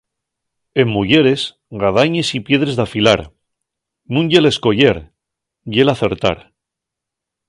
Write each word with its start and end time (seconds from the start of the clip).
En 0.73 0.87
muyeres, 0.93 1.41
gadañes 1.81 2.29
y 2.33 2.39
piedres 2.47 2.75
d'afilar, 2.79 3.21
nun 4.11 4.25
ye 4.31 4.39
l'escoyer, 4.43 4.97
ye 5.75 5.83
l'acertar. 5.87 6.37